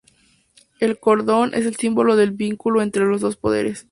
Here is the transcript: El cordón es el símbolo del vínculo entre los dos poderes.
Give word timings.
El 0.79 0.97
cordón 0.97 1.53
es 1.53 1.67
el 1.67 1.75
símbolo 1.75 2.15
del 2.15 2.31
vínculo 2.31 2.81
entre 2.81 3.05
los 3.05 3.21
dos 3.21 3.37
poderes. 3.37 3.85